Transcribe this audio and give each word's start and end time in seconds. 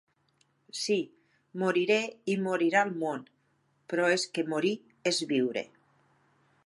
Sí, 0.83 0.95
moriré 1.63 1.97
i 2.35 2.37
morirà 2.47 2.81
el 2.87 2.95
món, 3.03 3.21
però 3.93 4.09
és 4.15 4.27
que 4.39 4.47
morir 4.55 4.73
és 5.13 5.21
viure. 5.35 5.65